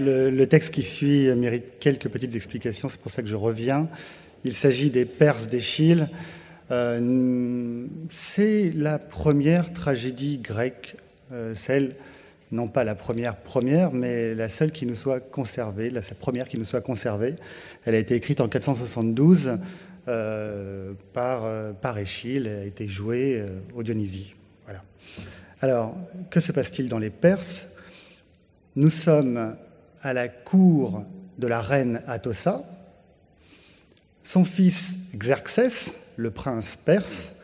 [0.00, 3.88] Le, texte qui suit mérite quelques petites explications, c'est pour ça que je reviens.
[4.44, 6.08] Il s'agit des Perses d'Échille.
[6.70, 10.96] Euh, c'est la première tragédie grecque,
[11.32, 11.94] euh, celle,
[12.52, 16.58] non pas la première première, mais la seule qui nous soit conservée, la première qui
[16.58, 17.36] nous soit conservée.
[17.84, 19.58] Elle a été écrite en 472
[20.08, 21.42] euh, par,
[21.80, 23.44] par Échille, elle a été jouée
[23.74, 24.34] au Dionysie.
[24.64, 24.82] Voilà.
[25.60, 25.96] Alors,
[26.30, 27.68] que se passe-t-il dans les Perses?
[28.74, 29.56] Nous sommes
[30.02, 31.04] à la cour
[31.38, 32.64] de la reine Atossa.
[34.22, 37.34] Son fils Xerxès, le prince perse,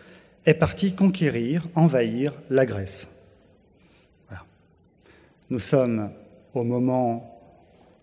[0.46, 3.08] est parti conquérir, envahir la Grèce.
[5.50, 6.10] Nous sommes
[6.54, 7.38] au moment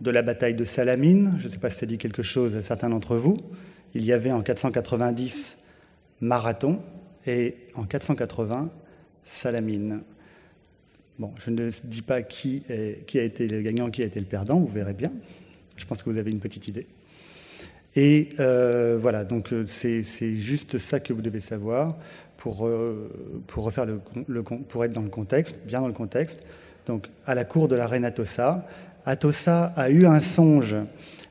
[0.02, 1.36] de la bataille de Salamine.
[1.40, 3.38] Je ne sais pas si ça dit quelque chose à certains d'entre vous.
[3.96, 5.58] Il y avait en 490
[6.22, 6.80] Marathon
[7.26, 8.70] et en 480
[9.24, 10.02] Salamine.
[11.20, 14.58] Bon, je ne dis pas qui, a été le gagnant, qui a été le perdant,
[14.58, 15.12] vous verrez bien.
[15.76, 16.88] Je pense que vous avez une petite idée.
[17.98, 20.02] Et euh, voilà, donc euh, c'est
[20.38, 21.98] juste ça que vous devez savoir
[22.38, 23.12] pour, euh,
[23.48, 24.00] pour, refaire le,
[24.44, 26.40] pour être dans le contexte, bien dans le contexte.
[26.86, 28.66] Donc, à la cour de la reine Atossa,
[29.06, 30.78] Atossa a eu un songe.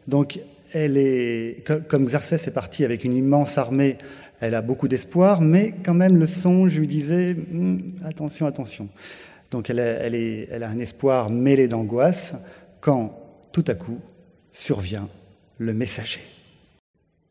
[0.06, 0.38] Donc,
[0.74, 3.96] elle est, comme Xerxès est parti avec une immense armée,
[4.40, 8.90] elle a beaucoup d'espoir, mais quand même le songe lui disait hum, attention, attention.
[9.50, 12.34] Donc elle a, un espoir mêlé d'angoisse
[12.80, 13.18] quand,
[13.52, 14.00] tout à coup,
[14.52, 15.08] survient
[15.58, 16.20] le messager.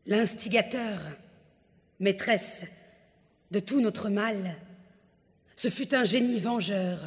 [0.06, 1.00] L'instigateur,
[2.00, 2.64] maîtresse
[3.50, 4.56] de tout notre mal,
[5.56, 7.04] ce fut un génie vengeur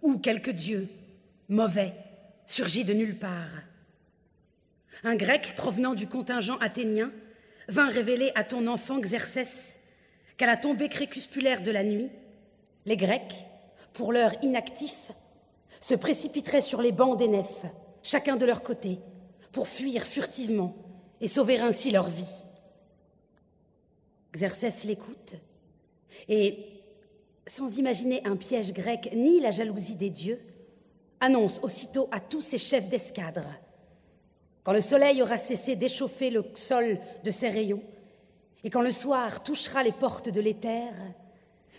[0.00, 0.88] ou quelque dieu,
[1.48, 1.92] mauvais,
[2.46, 3.50] surgi de nulle part.
[5.04, 7.10] Un grec provenant du contingent athénien
[7.68, 9.76] vint révéler à ton enfant Xerxès
[10.36, 12.10] qu'à la tombée crépusculaire de la nuit,
[12.86, 13.46] les Grecs,
[13.92, 15.12] pour l'heure inactifs,
[15.80, 17.64] se précipiteraient sur les bancs des nefs,
[18.02, 18.98] chacun de leur côté,
[19.52, 20.74] pour fuir furtivement
[21.20, 22.24] et sauver ainsi leur vie.
[24.32, 25.34] Xerxès l'écoute
[26.28, 26.82] et,
[27.46, 30.40] sans imaginer un piège grec ni la jalousie des dieux,
[31.20, 33.44] annonce aussitôt à tous ses chefs d'escadre
[34.64, 37.82] quand le soleil aura cessé d'échauffer le sol de ses rayons,
[38.64, 40.92] et quand le soir touchera les portes de l'éther,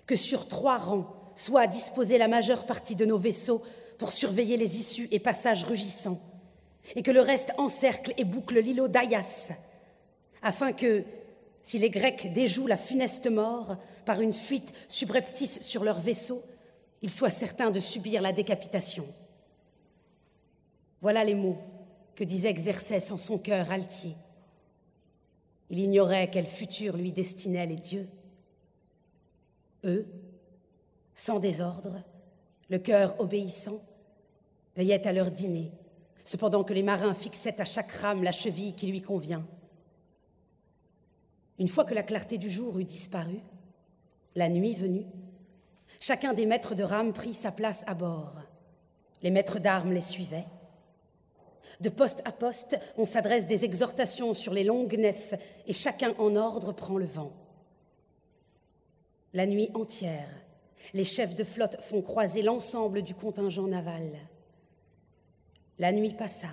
[0.06, 3.62] que sur trois rangs soit disposée la majeure partie de nos vaisseaux
[3.98, 6.20] pour surveiller les issues et passages rugissants,
[6.96, 9.52] et que le reste encercle et boucle l'îlot d'Ayas,
[10.42, 11.04] afin que,
[11.62, 16.44] si les Grecs déjouent la funeste mort par une fuite subreptice sur leurs vaisseaux,
[17.02, 19.06] ils soient certains de subir la décapitation.
[21.02, 21.58] Voilà les mots
[22.16, 24.16] que disait Xerxès en son cœur altier.
[25.70, 28.08] Il ignorait quel futur lui destinaient les dieux.
[29.86, 30.06] Eux,
[31.16, 32.01] sans désordre,
[32.69, 33.81] le cœur obéissant,
[34.75, 35.72] veillaient à leur dîner,
[36.24, 39.46] cependant que les marins fixaient à chaque rame la cheville qui lui convient.
[41.59, 43.40] Une fois que la clarté du jour eut disparu,
[44.35, 45.06] la nuit venue,
[46.00, 48.41] chacun des maîtres de rame prit sa place à bord.
[49.22, 50.47] Les maîtres d'armes les suivaient.
[51.80, 55.34] De poste à poste, on s'adresse des exhortations sur les longues nefs
[55.68, 57.34] et chacun en ordre prend le vent.
[59.34, 60.30] La nuit entière,
[60.94, 64.12] les chefs de flotte font croiser l'ensemble du contingent naval.
[65.80, 66.50] La nuit passa,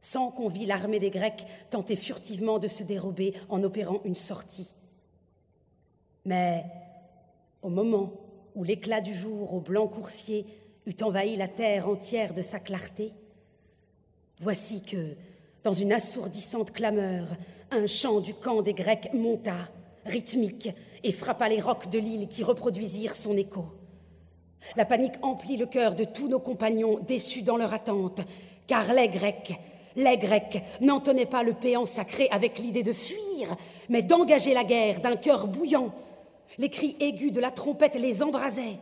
[0.00, 4.72] sans qu'on vît l'armée des Grecs tenter furtivement de se dérober en opérant une sortie.
[6.24, 6.64] Mais
[7.62, 8.12] au moment
[8.54, 10.46] où l'éclat du jour au blanc coursier
[10.86, 13.12] eut envahi la terre entière de sa clarté,
[14.40, 15.16] voici que,
[15.62, 17.36] dans une assourdissante clameur,
[17.70, 19.68] un chant du camp des Grecs monta,
[20.04, 20.70] rythmique,
[21.04, 23.66] et frappa les rocs de l'île qui reproduisirent son écho.
[24.76, 28.20] La panique emplit le cœur de tous nos compagnons déçus dans leur attente,
[28.66, 29.58] car les Grecs,
[29.96, 33.56] les Grecs n'entonnaient pas le péant sacré avec l'idée de fuir,
[33.88, 35.92] mais d'engager la guerre d'un cœur bouillant.
[36.58, 38.78] Les cris aigus de la trompette les embrasaient.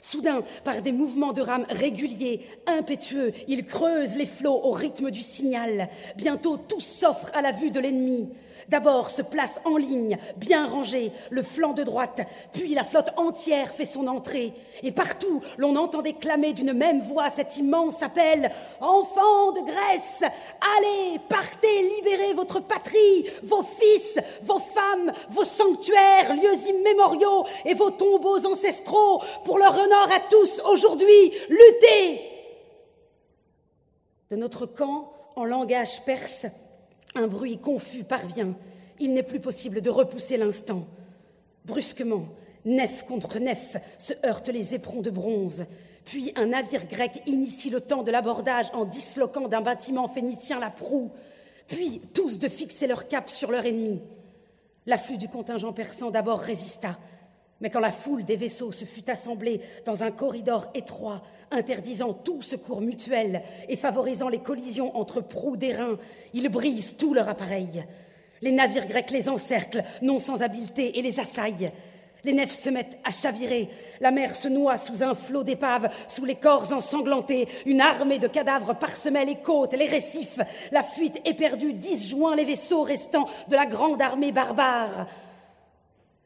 [0.00, 5.20] Soudain, par des mouvements de rame réguliers, impétueux, ils creusent les flots au rythme du
[5.20, 5.88] signal.
[6.16, 8.28] Bientôt tout s'offre à la vue de l'ennemi.
[8.68, 12.20] D'abord se place en ligne, bien rangé, le flanc de droite,
[12.52, 14.54] puis la flotte entière fait son entrée.
[14.82, 20.22] Et partout, l'on entend déclamer d'une même voix cet immense appel Enfants de Grèce,
[20.78, 27.90] allez, partez, libérez votre patrie, vos fils, vos femmes, vos sanctuaires, lieux immémoriaux et vos
[27.90, 32.20] tombeaux ancestraux, pour leur honneur à tous aujourd'hui, luttez
[34.30, 36.46] De notre camp, en langage perse,
[37.14, 38.54] un bruit confus parvient.
[39.00, 40.86] Il n'est plus possible de repousser l'instant.
[41.64, 42.26] Brusquement,
[42.64, 45.64] nef contre nef se heurtent les éperons de bronze.
[46.04, 50.70] Puis un navire grec initie le temps de l'abordage en disloquant d'un bâtiment phénicien la
[50.70, 51.10] proue.
[51.66, 54.00] Puis tous de fixer leur cap sur leur ennemi.
[54.86, 56.98] L'afflux du contingent persan d'abord résista,
[57.60, 62.42] mais quand la foule des vaisseaux se fut assemblée dans un corridor étroit, interdisant tout
[62.42, 65.98] secours mutuel et favorisant les collisions entre proues d'airain,
[66.32, 67.84] ils brisent tout leur appareil.
[68.42, 71.72] Les navires grecs les encerclent, non sans habileté, et les assaillent.
[72.24, 73.68] Les nefs se mettent à chavirer.
[74.00, 77.46] La mer se noie sous un flot d'épaves, sous les corps ensanglantés.
[77.66, 80.40] Une armée de cadavres parsemait les côtes, les récifs.
[80.72, 85.06] La fuite éperdue disjoint les vaisseaux restants de la grande armée barbare.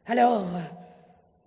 [0.07, 0.45] Alors,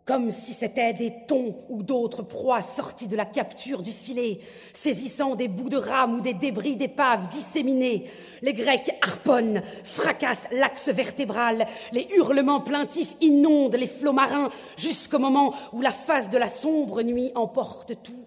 [0.05, 4.41] comme si c'étaient des thons ou d'autres proies sorties de la capture du filet,
[4.73, 8.11] saisissant des bouts de rames ou des débris d'épaves disséminés.
[8.43, 15.55] Les Grecs harponnent, fracassent l'axe vertébral, les hurlements plaintifs inondent les flots marins jusqu'au moment
[15.73, 18.27] où la face de la sombre nuit emporte tout.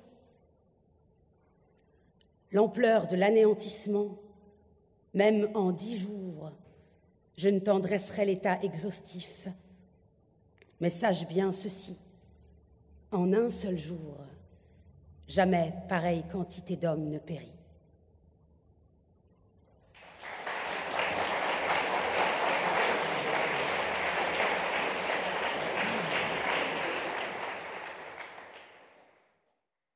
[2.51, 4.17] L'ampleur de l'anéantissement,
[5.13, 6.51] même en dix jours,
[7.37, 9.49] je ne t'en dresserai l'état exhaustif
[10.79, 11.97] mais sache bien ceci,
[13.11, 14.19] en un seul jour,
[15.27, 17.54] jamais pareille quantité d'hommes ne périt.